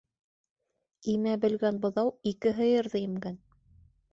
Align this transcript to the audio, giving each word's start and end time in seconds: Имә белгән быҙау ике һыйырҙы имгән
Имә 1.13 1.35
белгән 1.45 1.77
быҙау 1.83 2.09
ике 2.33 2.55
һыйырҙы 2.61 3.03
имгән 3.07 3.39